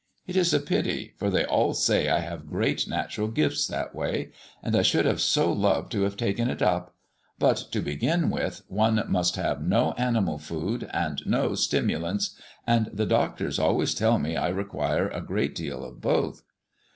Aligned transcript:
It 0.25 0.35
is 0.35 0.51
a 0.51 0.59
pity, 0.59 1.13
for 1.19 1.29
they 1.29 1.45
all 1.45 1.75
say 1.75 2.09
I 2.09 2.21
have 2.21 2.47
great 2.49 2.87
natural 2.87 3.27
gifts 3.27 3.67
that 3.67 3.93
way, 3.93 4.31
and 4.63 4.75
I 4.75 4.81
should 4.81 5.05
have 5.05 5.21
so 5.21 5.53
loved 5.53 5.91
to 5.91 6.01
have 6.01 6.17
taken 6.17 6.49
it 6.49 6.59
up; 6.63 6.95
but 7.37 7.57
to 7.71 7.81
begin 7.81 8.31
with, 8.31 8.63
one 8.67 9.03
must 9.09 9.35
have 9.35 9.61
no 9.61 9.91
animal 9.99 10.39
food 10.39 10.89
and 10.91 11.21
no 11.27 11.53
stimulants, 11.53 12.35
and 12.65 12.89
the 12.91 13.05
doctors 13.05 13.59
always 13.59 13.93
tell 13.93 14.17
me 14.17 14.35
I 14.35 14.47
require 14.47 15.07
a 15.07 15.21
great 15.21 15.53
deal 15.53 15.85
of 15.85 16.01
both." 16.01 16.41